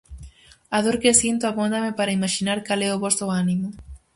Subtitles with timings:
[0.75, 3.67] A dor que sinto abóndame para imaxinar cal é o voso ánimo.